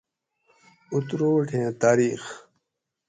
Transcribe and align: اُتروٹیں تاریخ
اُتروٹیں 0.93 1.67
تاریخ 1.81 2.21